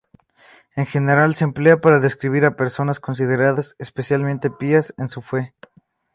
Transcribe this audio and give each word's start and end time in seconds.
En 0.75 0.87
general 0.87 1.35
se 1.35 1.43
emplea 1.43 1.79
para 1.79 1.99
describir 1.99 2.43
a 2.45 2.55
personas 2.55 2.99
consideradas 2.99 3.75
especialmente 3.77 4.49
pías 4.49 4.95
en 4.97 5.07
su 5.07 5.21
fe. 5.21 5.53